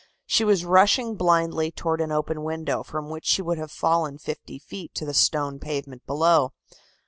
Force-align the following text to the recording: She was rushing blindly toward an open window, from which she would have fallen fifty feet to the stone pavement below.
She 0.25 0.43
was 0.43 0.65
rushing 0.65 1.13
blindly 1.13 1.71
toward 1.71 2.01
an 2.01 2.11
open 2.11 2.41
window, 2.43 2.81
from 2.81 3.11
which 3.11 3.27
she 3.27 3.43
would 3.43 3.59
have 3.59 3.71
fallen 3.71 4.17
fifty 4.17 4.57
feet 4.57 4.95
to 4.95 5.05
the 5.05 5.13
stone 5.13 5.59
pavement 5.59 6.07
below. 6.07 6.53